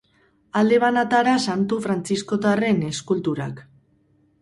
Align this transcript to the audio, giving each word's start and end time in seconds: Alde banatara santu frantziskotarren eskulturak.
Alde 0.61 0.79
banatara 0.83 1.35
santu 1.51 1.79
frantziskotarren 1.85 2.83
eskulturak. 2.91 3.67